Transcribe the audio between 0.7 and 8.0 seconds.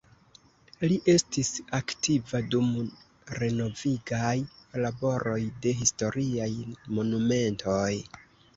Li estis aktiva dum renovigaj laboroj de historiaj monumentoj.